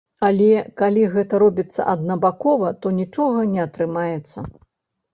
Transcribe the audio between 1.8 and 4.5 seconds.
аднабакова, то нічога не атрымаецца.